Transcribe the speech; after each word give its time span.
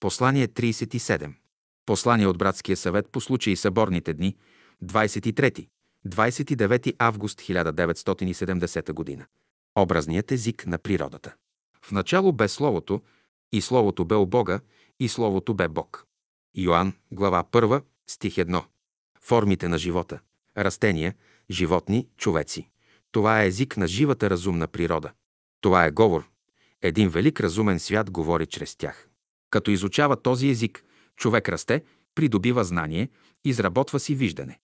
Послание 0.00 0.48
37. 0.48 1.32
Послание 1.86 2.26
от 2.26 2.38
Братския 2.38 2.76
съвет 2.76 3.08
по 3.12 3.20
случаи 3.20 3.56
съборните 3.56 4.14
дни, 4.14 4.36
23. 4.84 5.68
29 6.06 6.94
август 6.98 7.40
1970 7.40 9.18
г. 9.18 9.26
Образният 9.78 10.32
език 10.32 10.66
на 10.66 10.78
природата. 10.78 11.34
В 11.82 11.92
начало 11.92 12.32
бе 12.32 12.48
Словото, 12.48 13.02
и 13.52 13.60
Словото 13.60 14.04
бе 14.04 14.14
у 14.14 14.26
Бога, 14.26 14.60
и 15.00 15.08
Словото 15.08 15.54
бе 15.54 15.68
Бог. 15.68 16.06
Йоанн, 16.54 16.92
глава 17.12 17.44
1, 17.44 17.82
стих 18.06 18.34
1. 18.34 18.64
Формите 19.20 19.68
на 19.68 19.78
живота. 19.78 20.20
Растения, 20.58 21.14
животни, 21.50 22.08
човеци. 22.16 22.68
Това 23.12 23.42
е 23.42 23.46
език 23.46 23.76
на 23.76 23.86
живата 23.86 24.30
разумна 24.30 24.66
природа. 24.66 25.12
Това 25.60 25.84
е 25.84 25.90
говор. 25.90 26.28
Един 26.82 27.08
велик 27.08 27.40
разумен 27.40 27.78
свят 27.78 28.10
говори 28.10 28.46
чрез 28.46 28.76
тях. 28.76 29.05
Като 29.50 29.70
изучава 29.70 30.22
този 30.22 30.48
език, 30.48 30.84
човек 31.16 31.48
расте, 31.48 31.82
придобива 32.14 32.64
знание, 32.64 33.08
изработва 33.44 34.00
си 34.00 34.14
виждане. 34.14 34.58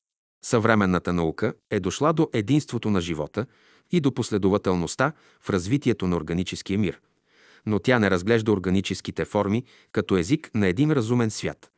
Съвременната 0.44 1.12
наука 1.12 1.54
е 1.70 1.80
дошла 1.80 2.12
до 2.12 2.28
единството 2.32 2.90
на 2.90 3.00
живота 3.00 3.46
и 3.90 4.00
до 4.00 4.14
последователността 4.14 5.12
в 5.40 5.50
развитието 5.50 6.06
на 6.06 6.16
органическия 6.16 6.78
мир. 6.78 7.00
Но 7.66 7.78
тя 7.78 7.98
не 7.98 8.10
разглежда 8.10 8.52
органическите 8.52 9.24
форми 9.24 9.64
като 9.92 10.16
език 10.16 10.50
на 10.54 10.66
един 10.66 10.92
разумен 10.92 11.30
свят, 11.30 11.70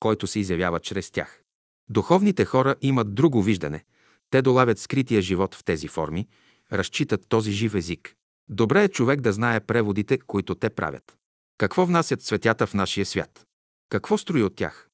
който 0.00 0.26
се 0.26 0.40
изявява 0.40 0.80
чрез 0.80 1.10
тях. 1.10 1.42
Духовните 1.90 2.44
хора 2.44 2.74
имат 2.82 3.14
друго 3.14 3.42
виждане. 3.42 3.84
Те 4.30 4.42
долавят 4.42 4.78
скрития 4.78 5.22
живот 5.22 5.54
в 5.54 5.64
тези 5.64 5.88
форми, 5.88 6.28
разчитат 6.72 7.28
този 7.28 7.52
жив 7.52 7.74
език. 7.74 8.14
Добре 8.48 8.84
е 8.84 8.88
човек 8.88 9.20
да 9.20 9.32
знае 9.32 9.60
преводите, 9.60 10.18
които 10.18 10.54
те 10.54 10.70
правят. 10.70 11.17
Какво 11.58 11.86
внасят 11.86 12.22
цветята 12.22 12.66
в 12.66 12.74
нашия 12.74 13.06
свят? 13.06 13.46
Какво 13.88 14.18
строи 14.18 14.42
от 14.42 14.56
тях? 14.56 14.88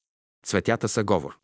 Цветята 0.45 0.89
са 0.89 1.03
говор. 1.03 1.37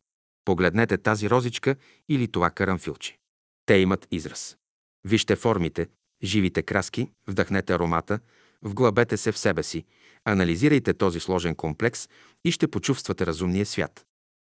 Погледнете 0.45 0.97
тази 0.97 1.29
розичка 1.29 1.75
или 2.09 2.27
това 2.27 2.49
карамфилче. 2.49 3.17
Те 3.65 3.73
имат 3.73 4.07
израз. 4.11 4.57
Вижте 5.05 5.35
формите, 5.35 5.87
живите 6.23 6.63
краски, 6.63 7.11
вдъхнете 7.27 7.73
аромата, 7.73 8.19
вглъбете 8.61 9.17
се 9.17 9.31
в 9.31 9.37
себе 9.37 9.63
си, 9.63 9.85
анализирайте 10.25 10.93
този 10.93 11.19
сложен 11.19 11.55
комплекс 11.55 12.09
и 12.45 12.51
ще 12.51 12.67
почувствате 12.67 13.25
разумния 13.25 13.65
свят, 13.65 14.05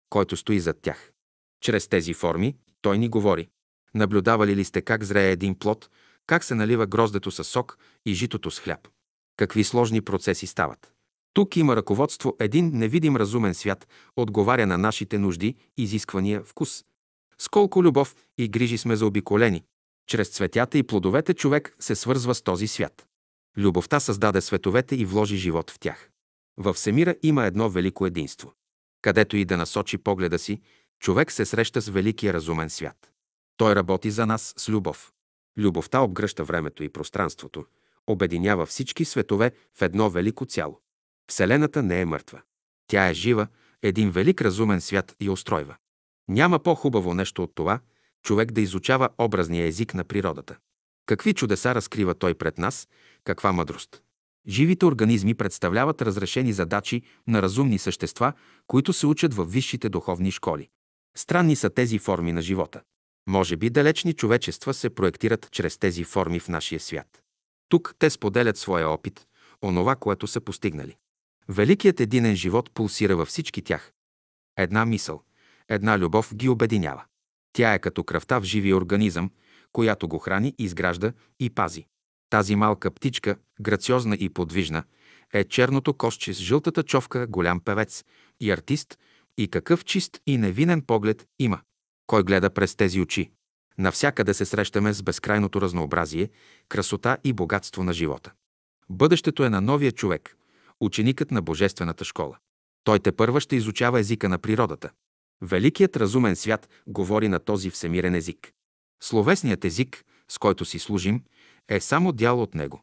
който 0.09 0.38
стои 0.38 0.59
зад 0.59 0.81
тях. 0.81 1.12
Чрез 1.62 1.88
тези 1.88 2.14
форми 2.14 2.56
той 2.81 2.98
ни 2.98 3.09
говори. 3.09 3.50
Наблюдавали 3.94 4.56
ли 4.56 4.64
сте 4.64 4.81
как 4.81 5.03
зрее 5.03 5.31
един 5.31 5.59
плод, 5.59 5.90
как 6.28 6.44
се 6.44 6.56
налива 6.56 6.88
гроздето 6.88 7.31
с 7.31 7.44
сок 7.44 7.78
и 8.06 8.14
житото 8.14 8.52
с 8.52 8.59
хляб? 8.59 8.88
Какви 9.38 9.64
сложни 9.64 10.02
процеси 10.02 10.47
стават? 10.47 10.91
Тук 11.33 11.58
има 11.58 11.75
ръководство, 11.75 12.36
един 12.39 12.72
невидим 12.73 13.16
разумен 13.16 13.53
свят 13.53 13.88
отговаря 14.16 14.67
на 14.67 14.78
нашите 14.78 15.17
нужди, 15.17 15.55
изисквания, 15.78 16.44
вкус. 16.44 16.83
С 17.38 17.47
колко 17.47 17.83
любов 17.83 18.16
и 18.38 18.47
грижи 18.47 18.78
сме 18.78 18.95
заобиколени. 18.95 19.63
Чрез 20.08 20.30
цветята 20.30 20.78
и 20.78 20.83
плодовете 20.83 21.33
човек 21.33 21.75
се 21.80 21.95
свързва 21.95 22.36
с 22.36 22.41
този 22.41 22.67
свят. 22.67 23.08
Любовта 23.58 24.00
създаде 24.00 24.41
световете 24.41 24.95
и 24.95 25.06
вложи 25.06 25.38
живот 25.38 25.72
в 25.72 25.80
тях. 25.80 26.09
Във 26.58 26.75
всемира 26.75 27.16
има 27.23 27.45
едно 27.45 27.69
велико 27.69 28.06
единство. 28.06 28.53
Където 29.02 29.38
и 29.38 29.45
да 29.45 29.58
насочи 29.58 29.97
погледа 29.97 30.39
си, 30.39 30.61
човек 31.00 31.31
се 31.31 31.45
среща 31.45 31.81
с 31.81 31.89
великия 31.89 32.33
разумен 32.33 32.69
свят. 32.69 33.11
Той 33.58 33.75
работи 33.75 34.11
за 34.11 34.25
нас 34.25 34.53
с 34.58 34.69
любов. 34.69 35.11
Любовта 35.58 36.00
обгръща 36.00 36.44
времето 36.44 36.83
и 36.83 36.89
пространството, 36.89 37.66
обединява 38.08 38.66
всички 38.66 39.06
светове 39.06 39.52
в 39.78 39.81
едно 39.81 40.09
велико 40.09 40.45
цяло. 40.45 40.81
Вселената 41.31 41.84
не 41.84 42.02
е 42.02 42.06
мъртва. 42.06 42.42
Тя 42.88 43.09
е 43.09 43.14
жива, 43.14 43.47
един 43.81 44.12
велик 44.12 44.42
разумен 44.42 44.81
свят 44.81 45.16
я 45.22 45.31
устройва. 45.31 45.75
Няма 46.28 46.59
по-хубаво 46.59 47.14
нещо 47.14 47.44
от 47.44 47.56
това, 47.56 47.80
човек 48.23 48.52
да 48.52 48.62
изучава 48.62 49.09
образния 49.17 49.67
език 49.67 49.94
на 49.94 50.03
природата. 50.03 50.57
Какви 51.06 51.34
чудеса 51.34 51.75
разкрива 51.75 52.16
той 52.16 52.34
пред 52.34 52.57
нас, 52.57 52.88
каква 53.24 53.52
мъдрост. 53.52 54.02
Живите 54.47 54.85
организми 54.85 55.34
представляват 55.34 56.01
разрешени 56.01 56.53
задачи 56.53 57.01
на 57.28 57.41
разумни 57.41 57.78
същества, 57.78 58.34
които 58.68 58.94
се 58.94 59.07
учат 59.07 59.34
в 59.34 59.46
висшите 59.46 59.90
духовни 59.90 60.31
школи. 60.31 60.69
Странни 61.18 61.56
са 61.56 61.69
тези 61.69 62.00
форми 62.00 62.31
на 62.31 62.41
живота. 62.41 62.81
Може 63.28 63.56
би 63.56 63.69
далечни 63.69 64.13
човечества 64.13 64.74
се 64.74 64.90
проектират 64.90 65.51
чрез 65.51 65.78
тези 65.78 66.03
форми 66.03 66.40
в 66.40 66.47
нашия 66.47 66.80
свят. 66.80 67.22
Тук 67.70 67.96
те 68.00 68.09
споделят 68.09 68.58
своя 68.58 68.90
опит, 68.90 69.28
онова, 69.64 69.96
което 69.96 70.28
са 70.28 70.42
постигнали. 70.42 70.98
Великият 71.50 72.00
единен 72.00 72.36
живот 72.36 72.72
пулсира 72.74 73.16
във 73.16 73.28
всички 73.28 73.62
тях. 73.62 73.92
Една 74.58 74.86
мисъл, 74.86 75.22
една 75.70 76.00
любов 76.00 76.36
ги 76.36 76.50
обединява. 76.50 77.04
Тя 77.54 77.74
е 77.74 77.80
като 77.80 78.04
кръвта 78.04 78.40
в 78.40 78.44
живия 78.44 78.78
организъм, 78.78 79.31
която 79.72 80.08
го 80.08 80.20
храни, 80.20 80.56
изгражда 80.58 81.14
и 81.40 81.50
пази. 81.50 81.86
Тази 82.30 82.56
малка 82.56 82.92
птичка, 82.92 83.36
грациозна 83.62 84.16
и 84.16 84.30
подвижна, 84.30 84.84
е 85.34 85.44
черното 85.44 85.94
кошче 85.94 86.34
с 86.34 86.38
жълтата 86.38 86.84
човка, 86.84 87.28
голям 87.28 87.59
певец 87.59 88.04
и 88.40 88.52
артист, 88.52 88.98
и 89.38 89.48
какъв 89.48 89.86
чист 89.86 90.20
и 90.25 90.38
невинен 90.38 90.81
поглед 90.81 91.25
има. 91.40 91.62
Кой 92.08 92.24
гледа 92.24 92.50
през 92.50 92.75
тези 92.75 93.02
очи? 93.02 93.31
Навсякъде 93.78 94.34
се 94.34 94.46
срещаме 94.46 94.94
с 94.94 95.03
безкрайното 95.03 95.62
разнообразие, 95.62 96.30
красота 96.69 97.18
и 97.24 97.34
богатство 97.34 97.84
на 97.84 97.94
живота. 97.94 98.31
Бъдещето 98.90 99.44
е 99.44 99.50
на 99.50 99.62
новия 99.62 99.91
човек, 99.91 100.38
ученикът 100.80 101.31
на 101.31 101.41
Божествената 101.41 102.06
школа. 102.06 102.38
Той 102.84 103.00
те 103.00 103.12
първа 103.12 103.41
ще 103.41 103.56
изучава 103.56 104.00
езика 104.00 104.30
на 104.30 104.38
природата. 104.38 104.90
Великият 105.41 105.97
разумен 105.97 106.36
свят 106.36 106.69
говори 106.88 107.28
на 107.28 107.40
този 107.40 107.69
всемирен 107.69 108.16
език. 108.16 108.52
Словесният 109.03 109.66
език, 109.66 110.06
с 110.28 110.38
който 110.38 110.66
си 110.66 110.80
служим, 110.80 111.24
е 111.69 111.80
само 111.80 112.12
дял 112.12 112.42
от 112.42 112.56
него. 112.56 112.81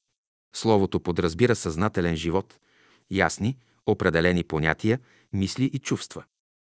Словото 0.54 1.00
подразбира 1.00 1.56
съзнателен 1.56 2.16
живот, 2.16 2.58
ясни, 3.10 3.56
определени 3.86 4.44
понятия, 4.44 5.00
мисли 5.32 5.64
и 5.64 5.78
чувства. 5.78 6.24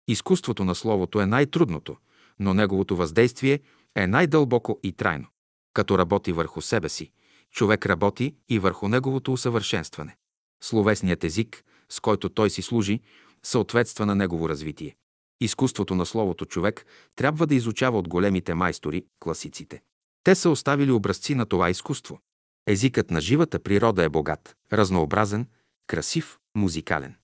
Изкуството 0.09 0.65
на 0.65 0.75
Словото 0.75 1.21
е 1.21 1.27
най-трудното, 1.27 1.97
но 2.39 2.55
неговото 2.55 2.97
въздействие 2.97 3.61
е 3.97 4.07
най-дълбоко 4.07 4.81
и 4.83 4.93
трайно. 4.93 5.27
Като 5.75 5.99
работи 5.99 6.33
върху 6.33 6.61
себе 6.61 6.89
си, 6.89 7.11
човек 7.51 7.87
работи 7.87 8.35
и 8.49 8.59
върху 8.59 8.89
неговото 8.89 9.33
усъвършенстване. 9.33 10.17
Словесният 10.63 11.25
език, 11.25 11.65
с 11.89 12.01
който 12.01 12.29
той 12.29 12.51
си 12.51 12.63
служи, 12.63 13.01
съответства 13.43 14.07
на 14.07 14.15
негово 14.15 14.49
развитие. 14.49 14.97
Изкуството 15.41 15.95
на 15.95 16.07
словото 16.07 16.45
човек 16.45 16.87
трябва 17.17 17.47
да 17.47 17.55
изучава 17.55 17.99
от 17.99 18.09
големите 18.09 18.55
майстори, 18.55 19.05
класиците. 19.21 19.83
Те 20.25 20.35
са 20.35 20.51
оставили 20.51 20.91
образци 20.91 21.35
на 21.35 21.47
това 21.47 21.71
изкуство. 21.71 22.21
Езикът 22.67 23.11
на 23.11 23.21
живата 23.21 23.59
природа 23.59 24.05
е 24.05 24.09
богат, 24.09 24.57
разнообразен, 24.73 25.47
красив, 25.87 26.39
музикален. 26.55 27.15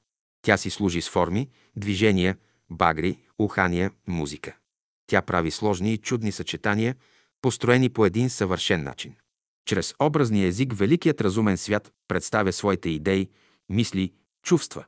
Тя 0.43 0.57
си 0.57 0.71
служи 0.71 1.03
с 1.03 1.11
форми, 1.11 1.49
движения, 1.77 2.37
багри, 2.71 3.19
ухания, 3.39 3.91
музика. 4.07 4.57
Тя 5.07 5.23
прави 5.23 5.51
сложни 5.51 5.93
и 5.93 5.99
чудни 5.99 6.33
съчетания, 6.33 6.97
построени 7.43 7.89
по 7.89 8.07
един 8.07 8.31
съвършен 8.31 8.83
начин. 8.83 9.15
Чрез 9.67 9.95
образния 10.01 10.47
език 10.47 10.73
великият 10.75 11.21
разумен 11.21 11.57
свят 11.57 11.93
представя 12.09 12.53
своите 12.53 12.89
идеи, 12.89 13.29
мисли, 13.69 14.13
чувства. 14.45 14.85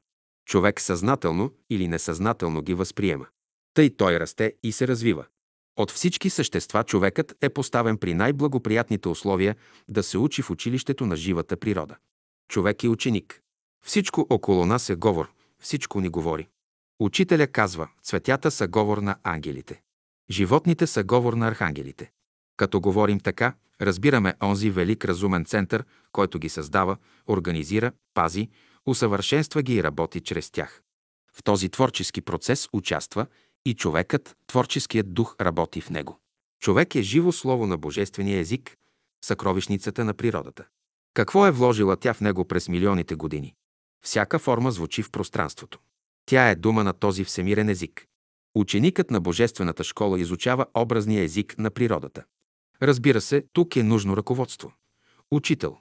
Човек 0.47 0.81
съзнателно 0.81 1.53
или 1.71 1.89
несъзнателно 1.89 2.63
ги 2.63 2.75
възприема. 2.75 3.27
Тъй 3.75 3.97
той 3.97 4.21
расте 4.21 4.55
и 4.63 4.73
се 4.73 4.89
развива. 4.89 5.25
От 5.77 5.91
всички 5.91 6.31
същества 6.31 6.85
човекът 6.85 7.37
е 7.41 7.49
поставен 7.49 7.99
при 7.99 8.15
най-благоприятните 8.15 9.09
условия 9.09 9.57
да 9.89 10.03
се 10.03 10.19
учи 10.19 10.43
в 10.43 10.51
училището 10.51 11.07
на 11.07 11.17
живата 11.17 11.57
природа. 11.57 11.97
Човек 12.49 12.85
е 12.85 12.89
ученик. 12.89 13.41
Всичко 13.87 14.27
около 14.31 14.67
нас 14.67 14.89
е 14.89 14.95
говор, 14.95 15.29
всичко 15.61 16.01
ни 16.01 16.09
говори. 16.09 16.49
Учителя 17.01 17.47
казва, 17.47 17.89
цветята 18.03 18.51
са 18.51 18.69
говор 18.69 18.99
на 18.99 19.17
ангелите. 19.23 19.83
Животните 20.31 20.87
са 20.87 21.05
говор 21.05 21.33
на 21.35 21.49
архангелите. 21.49 22.11
Като 22.57 22.81
говорим 22.81 23.21
така, 23.21 23.55
разбираме 23.81 24.35
онзи 24.43 24.71
велик 24.71 25.05
разумен 25.05 25.45
център, 25.45 25.85
който 26.13 26.39
ги 26.39 26.49
създава, 26.49 26.97
организира, 27.29 27.93
пази, 28.15 28.49
усъвършенства 28.87 29.63
ги 29.63 29.75
и 29.75 29.83
работи 29.83 30.21
чрез 30.21 30.51
тях. 30.51 30.83
В 31.33 31.43
този 31.43 31.69
творчески 31.69 32.21
процес 32.21 32.69
участва 32.73 33.27
и 33.65 33.75
човекът, 33.75 34.37
творческият 34.47 35.15
дух 35.15 35.37
работи 35.41 35.81
в 35.81 35.91
него. 35.91 36.21
Човек 36.61 36.95
е 36.95 37.03
живо 37.03 37.33
слово 37.33 37.67
на 37.67 37.79
божествения 37.79 38.39
език, 38.39 38.77
съкровищницата 39.25 40.05
на 40.05 40.15
природата. 40.15 40.65
Какво 41.15 41.47
е 41.47 41.51
вложила 41.51 41.97
тя 41.97 42.15
в 42.15 42.21
него 42.21 42.45
през 42.45 42.69
милионите 42.69 43.15
години? 43.15 43.55
Всяка 44.05 44.39
форма 44.39 44.71
звучи 44.71 45.03
в 45.03 45.11
пространството. 45.11 45.79
Тя 46.27 46.51
е 46.51 46.55
дума 46.55 46.85
на 46.85 46.93
този 46.93 47.25
всемирен 47.25 47.69
език. 47.69 48.07
Ученикът 48.55 49.11
на 49.11 49.21
Божествената 49.21 49.85
школа 49.85 50.21
изучава 50.21 50.67
образния 50.75 51.23
език 51.23 51.59
на 51.59 51.71
природата. 51.71 52.25
Разбира 52.83 53.21
се, 53.21 53.45
тук 53.53 53.77
е 53.77 53.83
нужно 53.83 54.17
ръководство. 54.17 54.73
Учител. 55.31 55.77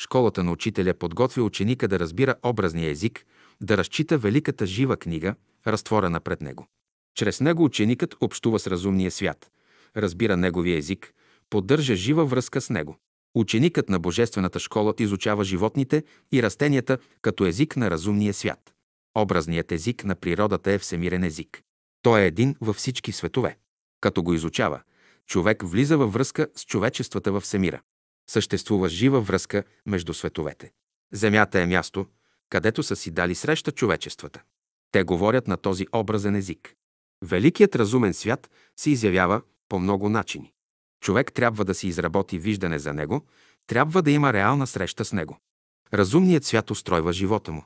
Школата 0.00 0.44
на 0.44 0.52
учителя 0.52 0.94
подготвя 0.94 1.42
ученика 1.42 1.88
да 1.88 1.98
разбира 1.98 2.34
образния 2.42 2.90
език, 2.90 3.26
да 3.60 3.76
разчита 3.76 4.18
великата 4.18 4.66
жива 4.66 4.96
книга, 4.96 5.34
разтворена 5.66 6.20
пред 6.20 6.40
него. 6.42 6.66
Чрез 7.14 7.40
него 7.40 7.64
ученикът 7.64 8.16
общува 8.20 8.58
с 8.58 8.66
разумния 8.66 9.10
свят, 9.10 9.50
разбира 9.96 10.36
неговия 10.36 10.78
език, 10.78 11.14
поддържа 11.50 11.96
жива 11.96 12.24
връзка 12.24 12.60
с 12.60 12.70
него. 12.70 12.96
Ученикът 13.34 13.88
на 13.88 13.98
Божествената 13.98 14.58
школа 14.58 14.94
изучава 14.98 15.44
животните 15.44 16.04
и 16.32 16.42
растенията 16.42 16.98
като 17.22 17.46
език 17.46 17.76
на 17.76 17.90
разумния 17.90 18.34
свят. 18.34 18.74
Образният 19.14 19.72
език 19.72 20.04
на 20.04 20.14
природата 20.14 20.72
е 20.72 20.78
всемирен 20.78 21.24
език. 21.24 21.62
Той 22.04 22.20
е 22.20 22.26
един 22.26 22.56
във 22.60 22.76
всички 22.76 23.12
светове. 23.12 23.58
Като 24.00 24.22
го 24.22 24.34
изучава, 24.34 24.80
човек 25.26 25.62
влиза 25.62 25.98
във 25.98 26.12
връзка 26.12 26.48
с 26.56 26.64
човечествата 26.64 27.32
във 27.32 27.42
всемира. 27.42 27.80
Съществува 28.30 28.88
жива 28.88 29.20
връзка 29.20 29.64
между 29.86 30.14
световете. 30.14 30.72
Земята 31.12 31.60
е 31.60 31.66
място, 31.66 32.06
където 32.50 32.82
са 32.82 32.96
си 32.96 33.10
дали 33.10 33.34
среща 33.34 33.72
човечествата. 33.72 34.42
Те 34.92 35.02
говорят 35.02 35.48
на 35.48 35.56
този 35.56 35.86
образен 35.92 36.36
език. 36.36 36.74
Великият 37.24 37.76
разумен 37.76 38.14
свят 38.14 38.50
се 38.76 38.90
изявява 38.90 39.42
по 39.68 39.78
много 39.78 40.08
начини. 40.08 40.52
Човек 41.00 41.32
трябва 41.32 41.64
да 41.64 41.74
си 41.74 41.88
изработи 41.88 42.38
виждане 42.38 42.78
за 42.78 42.94
него, 42.94 43.26
трябва 43.66 44.02
да 44.02 44.10
има 44.10 44.32
реална 44.32 44.66
среща 44.66 45.04
с 45.04 45.12
него. 45.12 45.38
Разумният 45.94 46.44
свят 46.44 46.70
устройва 46.70 47.12
живота 47.12 47.52
му, 47.52 47.64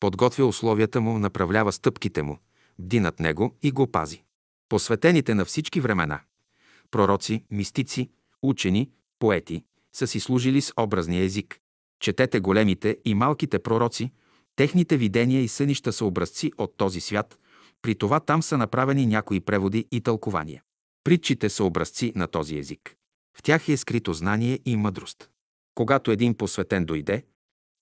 подготвя 0.00 0.46
условията 0.46 1.00
му, 1.00 1.18
направлява 1.18 1.72
стъпките 1.72 2.22
му, 2.22 2.38
бди 2.78 3.00
над 3.00 3.20
него 3.20 3.56
и 3.62 3.70
го 3.70 3.86
пази. 3.86 4.22
Посветените 4.68 5.34
на 5.34 5.44
всички 5.44 5.80
времена– 5.80 6.20
пророци, 6.90 7.44
мистици, 7.50 8.10
учени, 8.42 8.90
поети– 9.18 9.64
са 9.92 10.06
си 10.06 10.20
служили 10.20 10.60
с 10.60 10.72
образния 10.76 11.24
език. 11.24 11.58
Четете 12.00 12.40
големите 12.40 12.98
и 13.04 13.14
малките 13.14 13.58
пророци, 13.58 14.10
техните 14.56 14.96
видения 14.96 15.42
и 15.42 15.48
сънища 15.48 15.92
са 15.92 16.04
образци 16.04 16.52
от 16.58 16.76
този 16.76 17.00
свят, 17.00 17.38
при 17.82 17.94
това 17.94 18.20
там 18.20 18.42
са 18.42 18.58
направени 18.58 19.06
някои 19.06 19.40
преводи 19.40 19.88
и 19.90 20.00
тълкования. 20.00 20.62
Притчите 21.04 21.48
са 21.48 21.64
образци 21.64 22.12
на 22.16 22.26
този 22.26 22.58
език. 22.58 22.96
В 23.38 23.42
тях 23.42 23.68
е 23.68 23.76
скрито 23.76 24.12
знание 24.12 24.58
и 24.64 24.76
мъдрост. 24.76 25.30
Когато 25.74 26.10
един 26.10 26.34
посветен 26.34 26.84
дойде, 26.84 27.24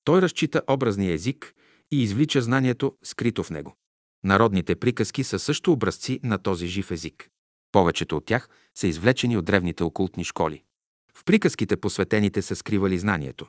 той 0.05 0.23
разчита 0.23 0.63
образния 0.71 1.13
език 1.13 1.55
и 1.91 2.03
извлича 2.03 2.43
знанието, 2.43 2.97
скрито 3.03 3.43
в 3.43 3.51
него. 3.51 3.77
Народните 4.25 4.77
приказки 4.77 5.25
са 5.25 5.39
също 5.39 5.73
образци 5.73 6.21
на 6.23 6.39
този 6.39 6.67
жив 6.67 6.91
език. 6.91 7.29
Повечето 7.73 8.17
от 8.17 8.27
тях 8.27 8.49
са 8.75 8.87
извлечени 8.87 9.37
от 9.37 9.45
древните 9.45 9.85
окултни 9.85 10.25
школи. 10.25 10.63
В 11.15 11.25
приказките 11.25 11.77
посветените 11.77 12.43
са 12.43 12.57
скривали 12.57 12.99
знанието, 12.99 13.47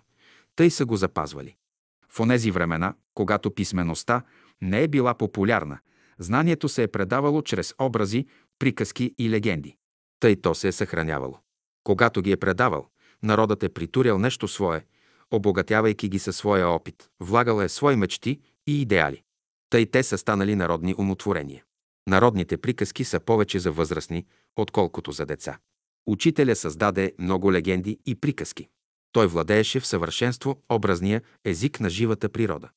тъй 0.55 0.69
са 0.69 0.85
го 0.85 0.95
запазвали. 0.97 1.55
В 2.09 2.19
онези 2.19 2.51
времена, 2.51 2.95
когато 3.13 3.51
писмеността 3.51 4.21
не 4.61 4.83
е 4.83 4.87
била 4.87 5.13
популярна, 5.13 5.79
знанието 6.19 6.69
се 6.69 6.83
е 6.83 6.87
предавало 6.87 7.41
чрез 7.41 7.73
образи, 7.79 8.27
приказки 8.59 9.15
и 9.17 9.29
легенди. 9.29 9.77
Тъй 10.19 10.41
то 10.41 10.55
се 10.55 10.67
е 10.67 10.71
съхранявало. 10.71 11.39
Когато 11.83 12.21
ги 12.21 12.31
е 12.31 12.37
предавал, 12.37 12.87
народът 13.23 13.63
е 13.63 13.69
притурял 13.69 14.19
нещо 14.19 14.47
свое, 14.47 14.85
обогатявайки 15.31 16.09
ги 16.09 16.19
със 16.19 16.35
своя 16.35 16.67
опит, 16.69 17.09
влагал 17.19 17.61
е 17.61 17.69
свои 17.69 17.95
мечти 17.95 18.39
и 18.67 18.81
идеали. 18.81 19.23
Тъй 19.73 19.85
те 19.85 20.03
са 20.03 20.17
станали 20.17 20.55
народни 20.55 20.95
умотворения. 20.97 21.63
Народните 22.07 22.57
приказки 22.57 23.03
са 23.03 23.19
повече 23.19 23.59
за 23.59 23.71
възрастни, 23.71 24.25
отколкото 24.55 25.11
за 25.11 25.25
деца. 25.25 25.57
Учителя 26.07 26.55
създаде 26.55 27.13
много 27.19 27.53
легенди 27.53 27.99
и 28.05 28.15
приказки. 28.15 28.67
Той 29.11 29.27
владееше 29.27 29.79
в 29.79 29.87
съвършенство 29.87 30.61
образния 30.69 31.21
език 31.45 31.79
на 31.79 31.89
живата 31.89 32.29
природа. 32.29 32.69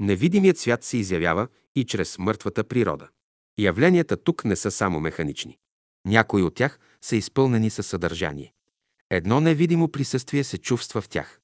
Невидимият 0.00 0.58
свят 0.58 0.84
се 0.84 0.96
изявява 0.96 1.48
и 1.76 1.84
чрез 1.84 2.18
мъртвата 2.18 2.64
природа. 2.64 3.08
Явленията 3.58 4.16
тук 4.16 4.44
не 4.44 4.56
са 4.56 4.70
само 4.70 5.00
механични. 5.00 5.58
Някои 6.06 6.42
от 6.42 6.54
тях 6.54 6.78
са 7.02 7.16
изпълнени 7.16 7.70
със 7.70 7.86
съдържание. 7.86 8.52
Едно 9.10 9.40
невидимо 9.40 9.88
присъствие 9.88 10.44
се 10.44 10.58
чувства 10.58 11.00
в 11.00 11.08
тях. 11.08 11.40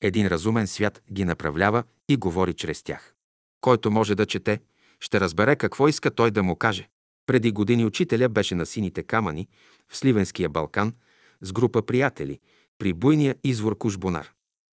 Един 0.00 0.26
разумен 0.26 0.66
свят 0.66 1.02
ги 1.12 1.24
направлява 1.24 1.84
и 2.08 2.16
говори 2.16 2.54
чрез 2.54 2.82
тях. 2.82 3.14
Който 3.60 3.90
може 3.90 4.14
да 4.14 4.26
чете, 4.26 4.60
ще 5.00 5.20
разбере 5.20 5.56
какво 5.56 5.88
иска 5.88 6.10
той 6.10 6.30
да 6.30 6.42
му 6.42 6.56
каже. 6.56 6.88
Преди 7.26 7.52
години 7.52 7.84
учителя 7.84 8.28
беше 8.28 8.54
на 8.54 8.66
сините 8.66 9.02
камъни 9.02 9.48
в 9.88 9.96
Сливенския 9.96 10.48
Балкан 10.48 10.92
с 11.40 11.52
група 11.52 11.82
приятели 11.82 12.40
при 12.78 12.92
буйния 12.92 13.36
извор 13.44 13.78
Кушбонар. 13.78 14.30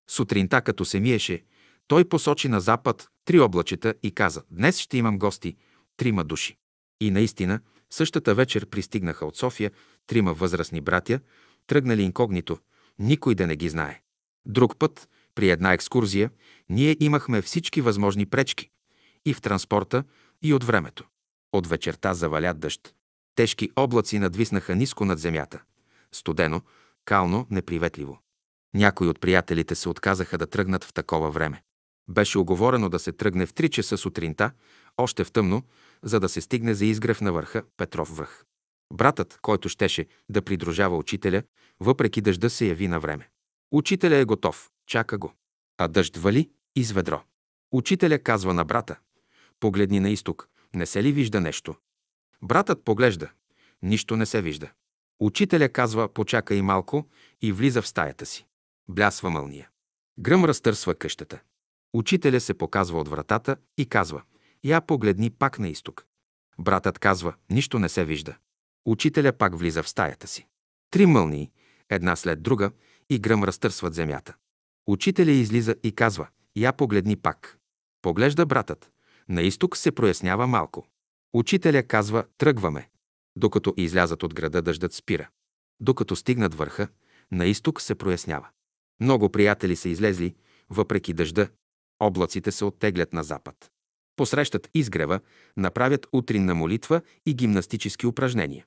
Сутринта, 0.10 0.62
като 0.62 0.86
се 0.86 1.00
миеше, 1.00 1.44
той 1.88 2.06
посочи 2.06 2.48
на 2.48 2.62
запад 2.62 3.10
три 3.26 3.40
облачета 3.40 3.94
и 4.04 4.12
каза 4.12 4.44
«Днес 4.52 4.80
ще 4.80 4.98
имам 4.98 5.20
гости, 5.20 5.56
трима 5.98 6.24
души». 6.24 6.58
И 7.02 7.12
наистина, 7.12 7.60
същата 7.90 8.36
вечер 8.36 8.66
пристигнаха 8.66 9.26
от 9.26 9.38
София 9.38 9.72
трима 10.08 10.34
възрастни 10.34 10.82
братя, 10.82 11.20
тръгнали 11.68 12.02
инкогнито, 12.02 12.60
никой 13.00 13.36
да 13.36 13.48
не 13.48 13.56
ги 13.56 13.70
знае. 13.70 14.02
Друг 14.46 14.78
път, 14.80 15.10
при 15.36 15.50
една 15.50 15.74
екскурзия, 15.74 16.30
ние 16.70 16.98
имахме 17.00 17.42
всички 17.42 17.82
възможни 17.82 18.26
пречки 18.26 18.70
и 19.26 19.34
в 19.34 19.42
транспорта, 19.42 20.04
и 20.42 20.54
от 20.54 20.64
времето. 20.64 21.08
От 21.52 21.68
вечерта 21.68 22.14
заваля 22.14 22.54
дъжд. 22.54 22.96
Тежки 23.36 23.70
облаци 23.76 24.20
надвиснаха 24.20 24.76
ниско 24.76 25.06
над 25.06 25.20
земята. 25.20 25.62
Студено, 26.12 26.62
кално, 27.06 27.48
неприветливо. 27.50 28.20
Някои 28.74 29.08
от 29.08 29.20
приятелите 29.20 29.76
се 29.76 29.90
отказаха 29.90 30.38
да 30.38 30.48
тръгнат 30.48 30.84
в 30.84 30.94
такова 30.94 31.32
време. 31.32 31.64
Беше 32.08 32.40
оговорено 32.40 32.90
да 32.90 33.00
се 33.00 33.12
тръгне 33.12 33.46
в 33.46 33.54
3 33.54 33.70
часа 33.70 33.98
сутринта, 33.98 34.52
още 34.98 35.24
в 35.24 35.32
тъмно, 35.32 35.64
за 36.04 36.20
да 36.20 36.30
се 36.30 36.42
стигне 36.42 36.74
за 36.74 36.86
изгрев 36.86 37.22
на 37.22 37.32
върха 37.32 37.64
Петров 37.78 38.18
връх. 38.18 38.46
Братът, 38.94 39.40
който 39.42 39.70
щеше 39.70 40.08
да 40.30 40.42
придружава 40.42 40.98
учителя, 40.98 41.44
въпреки 41.80 42.22
дъжда 42.22 42.50
се 42.50 42.66
яви 42.66 42.88
на 42.88 43.00
време. 43.00 43.30
Учителя 43.72 44.16
е 44.16 44.26
готов, 44.26 44.70
чака 44.88 45.18
го. 45.18 45.34
А 45.78 45.88
дъжд 45.88 46.18
вали 46.18 46.50
из 46.76 46.92
ведро. 46.92 47.24
Учителя 47.72 48.20
казва 48.20 48.54
на 48.54 48.66
брата, 48.66 49.00
погледни 49.66 50.00
на 50.00 50.10
изток, 50.10 50.50
не 50.76 50.86
се 50.86 51.04
ли 51.04 51.12
вижда 51.12 51.42
нещо? 51.42 51.76
Братът 52.42 52.84
поглежда, 52.84 53.30
нищо 53.82 54.16
не 54.16 54.26
се 54.26 54.42
вижда. 54.42 54.72
Учителя 55.20 55.70
казва, 55.70 56.14
почакай 56.14 56.62
малко 56.62 57.10
и 57.42 57.52
влиза 57.52 57.82
в 57.82 57.88
стаята 57.88 58.26
си. 58.26 58.46
Блясва 58.90 59.30
мълния. 59.30 59.70
Гръм 60.20 60.46
разтърсва 60.46 60.96
къщата. 60.96 61.40
Учителя 61.94 62.40
се 62.40 62.54
показва 62.54 63.00
от 63.00 63.08
вратата 63.08 63.58
и 63.78 63.86
казва, 63.86 64.22
я 64.64 64.82
погледни 64.82 65.30
пак 65.30 65.60
на 65.60 65.68
изток. 65.68 66.06
Братът 66.60 67.00
казва, 67.00 67.34
нищо 67.50 67.80
не 67.80 67.90
се 67.90 68.06
вижда. 68.06 68.36
Учителя 68.86 69.34
пак 69.34 69.58
влиза 69.58 69.84
в 69.84 69.90
стаята 69.90 70.28
си. 70.28 70.48
Три 70.92 71.06
мълнии, 71.06 71.52
една 71.90 72.16
след 72.16 72.42
друга, 72.42 72.72
и 73.10 73.20
гръм 73.20 73.44
разтърсват 73.44 73.94
земята. 73.94 74.36
Учителя 74.88 75.32
излиза 75.32 75.76
и 75.84 75.92
казва, 75.92 76.28
я 76.56 76.74
погледни 76.74 77.16
пак. 77.16 77.60
Поглежда 78.02 78.46
братът. 78.46 78.92
На 79.30 79.42
изток 79.42 79.78
се 79.78 79.92
прояснява 79.92 80.48
малко. 80.48 80.88
Учителя 81.34 81.84
казва, 81.84 82.24
тръгваме. 82.38 82.90
Докато 83.36 83.74
излязат 83.78 84.24
от 84.24 84.34
града, 84.34 84.62
дъждът 84.62 84.94
спира. 84.94 85.30
Докато 85.80 86.16
стигнат 86.16 86.56
върха, 86.56 86.88
на 87.32 87.46
изток 87.46 87.82
се 87.82 87.96
прояснява. 87.96 88.48
Много 89.02 89.30
приятели 89.30 89.76
са 89.76 89.90
излезли, 89.90 90.36
въпреки 90.70 91.14
дъжда, 91.14 91.48
облаците 92.00 92.52
се 92.52 92.66
оттеглят 92.66 93.14
на 93.14 93.24
запад. 93.24 93.72
Посрещат 94.16 94.70
изгрева, 94.74 95.20
направят 95.58 96.08
утринна 96.12 96.56
молитва 96.56 97.02
и 97.26 97.34
гимнастически 97.34 98.08
упражнения. 98.08 98.66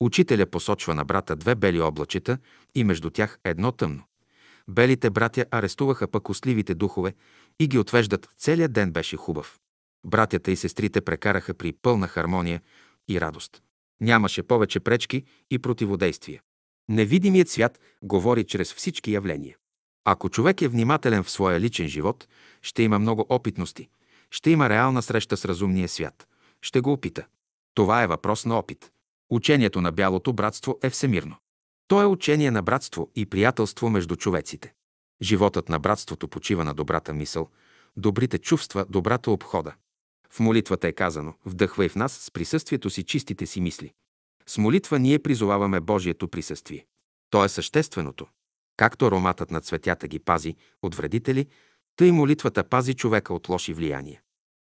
Учителя 0.00 0.46
посочва 0.46 0.94
на 0.94 1.04
брата 1.04 1.36
две 1.36 1.54
бели 1.54 1.80
облачета 1.80 2.38
и 2.74 2.84
между 2.84 3.10
тях 3.10 3.38
едно 3.44 3.72
тъмно. 3.72 4.04
Белите 4.68 5.10
братя 5.10 5.46
арестуваха 5.50 6.08
пък 6.08 6.28
духове 6.74 7.14
и 7.60 7.68
ги 7.68 7.78
отвеждат. 7.78 8.28
Целият 8.36 8.72
ден 8.72 8.92
беше 8.92 9.16
хубав. 9.16 9.60
Братята 10.04 10.50
и 10.50 10.56
сестрите 10.56 11.00
прекараха 11.00 11.54
при 11.54 11.72
пълна 11.72 12.08
хармония 12.08 12.60
и 13.08 13.20
радост. 13.20 13.62
Нямаше 14.00 14.42
повече 14.42 14.80
пречки 14.80 15.24
и 15.50 15.58
противодействия. 15.58 16.40
Невидимият 16.88 17.48
свят 17.48 17.80
говори 18.02 18.44
чрез 18.44 18.74
всички 18.74 19.12
явления. 19.12 19.56
Ако 20.04 20.28
човек 20.28 20.62
е 20.62 20.68
внимателен 20.68 21.22
в 21.22 21.30
своя 21.30 21.60
личен 21.60 21.88
живот, 21.88 22.28
ще 22.62 22.82
има 22.82 22.98
много 22.98 23.26
опитности, 23.28 23.88
ще 24.30 24.50
има 24.50 24.68
реална 24.68 25.02
среща 25.02 25.36
с 25.36 25.44
разумния 25.44 25.88
свят. 25.88 26.28
Ще 26.62 26.80
го 26.80 26.92
опита. 26.92 27.26
Това 27.74 28.02
е 28.02 28.06
въпрос 28.06 28.44
на 28.44 28.58
опит. 28.58 28.90
Учението 29.30 29.80
на 29.80 29.92
бялото 29.92 30.32
братство 30.32 30.78
е 30.82 30.90
всемирно. 30.90 31.36
То 31.88 32.02
е 32.02 32.06
учение 32.06 32.50
на 32.50 32.62
братство 32.62 33.10
и 33.16 33.26
приятелство 33.26 33.90
между 33.90 34.16
човеците. 34.16 34.72
Животът 35.22 35.68
на 35.68 35.78
братството 35.78 36.28
почива 36.28 36.64
на 36.64 36.74
добрата 36.74 37.12
мисъл, 37.12 37.48
добрите 37.96 38.38
чувства, 38.38 38.86
добрата 38.88 39.30
обхода. 39.30 39.74
В 40.32 40.40
молитвата 40.40 40.88
е 40.88 40.92
казано 40.92 41.34
«Вдъхвай 41.46 41.88
в 41.88 41.96
нас 41.96 42.12
с 42.12 42.30
присъствието 42.30 42.90
си 42.90 43.02
чистите 43.02 43.46
си 43.46 43.60
мисли». 43.60 43.92
С 44.46 44.58
молитва 44.58 44.98
ние 44.98 45.18
призоваваме 45.18 45.80
Божието 45.80 46.28
присъствие. 46.28 46.86
То 47.30 47.44
е 47.44 47.48
същественото. 47.48 48.26
Както 48.76 49.06
ароматът 49.06 49.50
на 49.50 49.60
цветята 49.60 50.08
ги 50.08 50.18
пази 50.18 50.56
от 50.82 50.94
вредители, 50.94 51.46
тъй 51.96 52.12
молитвата 52.12 52.64
пази 52.64 52.94
човека 52.94 53.34
от 53.34 53.48
лоши 53.48 53.74
влияния. 53.74 54.20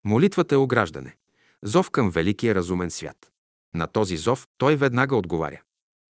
Молитвата 0.05 0.55
е 0.55 0.57
ограждане. 0.57 1.15
Зов 1.63 1.91
към 1.91 2.09
великия 2.09 2.55
разумен 2.55 2.91
свят. 2.91 3.31
На 3.75 3.87
този 3.87 4.17
зов 4.17 4.47
той 4.57 4.75
веднага 4.75 5.15
отговаря. 5.15 5.61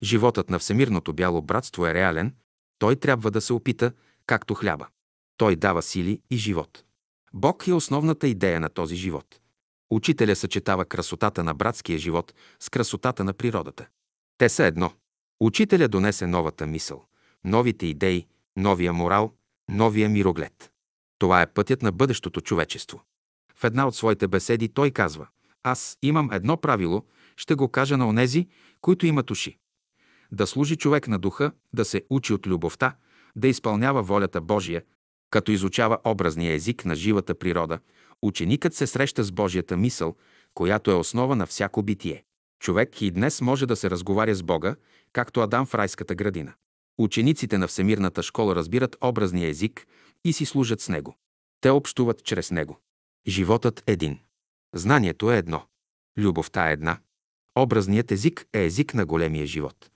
Животът 0.03 0.49
на 0.49 0.59
Всемирното 0.59 1.13
бяло 1.13 1.41
братство 1.41 1.87
е 1.87 1.93
реален, 1.93 2.35
той 2.79 2.95
трябва 2.95 3.31
да 3.31 3.41
се 3.41 3.53
опита, 3.53 3.91
както 4.25 4.53
хляба. 4.53 4.87
Той 5.37 5.55
дава 5.55 5.81
сили 5.81 6.21
и 6.29 6.37
живот. 6.37 6.83
Бог 7.33 7.67
е 7.67 7.73
основната 7.73 8.27
идея 8.27 8.59
на 8.59 8.69
този 8.69 8.95
живот. 8.95 9.39
Учителя 9.93 10.35
съчетава 10.35 10.85
красотата 10.85 11.43
на 11.43 11.53
братския 11.53 11.99
живот 11.99 12.33
с 12.59 12.69
красотата 12.69 13.23
на 13.23 13.33
природата. 13.33 13.87
Те 14.37 14.49
са 14.49 14.65
едно. 14.65 14.91
Учителя 15.39 15.87
донесе 15.87 16.27
новата 16.27 16.67
мисъл, 16.67 17.05
новите 17.45 17.85
идеи, 17.85 18.27
новия 18.57 18.93
морал, 18.93 19.33
новия 19.69 20.09
мироглед. 20.09 20.71
Това 21.19 21.41
е 21.41 21.53
пътят 21.53 21.81
на 21.81 21.91
бъдещото 21.91 22.41
човечество. 22.41 23.01
В 23.55 23.63
една 23.63 23.87
от 23.87 23.95
своите 23.95 24.27
беседи 24.27 24.69
той 24.69 24.91
казва 24.91 25.27
«Аз 25.63 25.97
имам 26.01 26.29
едно 26.31 26.57
правило, 26.57 27.03
ще 27.37 27.55
го 27.55 27.67
кажа 27.67 27.97
на 27.97 28.07
онези, 28.07 28.47
които 28.81 29.05
имат 29.05 29.31
уши. 29.31 29.57
Да 30.31 30.47
служи 30.47 30.75
човек 30.75 31.07
на 31.07 31.19
духа, 31.19 31.51
да 31.73 31.85
се 31.85 32.03
учи 32.09 32.33
от 32.33 32.47
любовта, 32.47 32.95
да 33.35 33.47
изпълнява 33.47 34.03
волята 34.03 34.41
Божия, 34.41 34.83
като 35.29 35.51
изучава 35.51 35.97
образния 36.05 36.53
език 36.53 36.85
на 36.85 36.95
живата 36.95 37.35
природа, 37.35 37.79
ученикът 38.23 38.73
се 38.73 38.87
среща 38.87 39.23
с 39.23 39.31
Божията 39.31 39.77
мисъл, 39.77 40.15
която 40.53 40.91
е 40.91 40.93
основа 40.93 41.35
на 41.35 41.45
всяко 41.45 41.83
битие. 41.83 42.23
Човек 42.59 43.01
и 43.01 43.11
днес 43.11 43.41
може 43.41 43.65
да 43.65 43.75
се 43.75 43.89
разговаря 43.89 44.35
с 44.35 44.43
Бога, 44.43 44.75
както 45.13 45.41
Адам 45.41 45.65
в 45.65 45.75
райската 45.75 46.15
градина. 46.15 46.53
Учениците 46.97 47.57
на 47.57 47.67
Всемирната 47.67 48.23
школа 48.23 48.55
разбират 48.55 48.97
образния 49.01 49.49
език 49.49 49.87
и 50.25 50.33
си 50.33 50.45
служат 50.45 50.81
с 50.81 50.89
него. 50.89 51.17
Те 51.61 51.69
общуват 51.69 52.23
чрез 52.23 52.51
него. 52.51 52.79
Животът 53.27 53.83
е 53.87 53.91
един. 53.91 54.19
Знанието 54.75 55.31
е 55.31 55.37
едно. 55.37 55.61
Любовта 56.17 56.69
е 56.69 56.73
една. 56.73 56.97
Образният 57.55 58.11
език 58.11 58.45
е 58.53 58.65
език 58.65 58.93
на 58.93 59.05
големия 59.05 59.45
живот. 59.45 59.89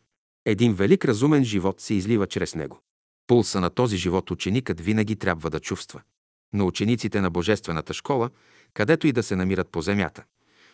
Един 0.45 0.73
велик 0.73 1.05
разумен 1.05 1.43
живот 1.43 1.81
се 1.81 1.93
излива 1.93 2.27
чрез 2.27 2.55
него. 2.55 2.79
Пулса 3.27 3.59
на 3.59 3.69
този 3.69 3.97
живот 3.97 4.31
ученикът 4.31 4.81
винаги 4.81 5.15
трябва 5.15 5.49
да 5.49 5.59
чувства. 5.59 6.01
На 6.53 6.63
учениците 6.63 7.21
на 7.21 7.29
Божествената 7.29 7.93
школа, 7.93 8.29
където 8.73 9.07
и 9.07 9.11
да 9.11 9.23
се 9.23 9.35
намират 9.35 9.69
по 9.69 9.81
земята, 9.81 10.23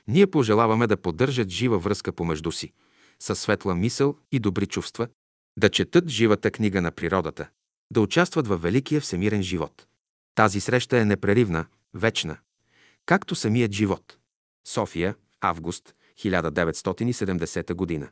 ние 0.07 0.27
пожелаваме 0.27 0.87
да 0.87 0.97
поддържат 0.97 1.49
жива 1.49 1.79
връзка 1.79 2.11
помежду 2.11 2.51
си, 2.51 2.71
със 3.19 3.39
светла 3.39 3.75
мисъл 3.75 4.15
и 4.31 4.39
добри 4.39 4.65
чувства, 4.65 5.07
да 5.57 5.69
четат 5.69 6.09
живата 6.09 6.51
книга 6.51 6.81
на 6.81 6.91
природата, 6.91 7.49
да 7.91 8.01
участват 8.01 8.47
във 8.47 8.61
великия 8.61 9.01
всемирен 9.01 9.43
живот. 9.43 9.87
Тази 10.35 10.59
среща 10.59 10.97
е 10.97 11.05
непреривна, 11.05 11.65
вечна, 11.93 12.37
както 13.05 13.35
самият 13.35 13.71
живот. 13.71 14.17
София, 14.67 15.15
август 15.41 15.95
1970 16.19 17.73
година. 17.73 18.09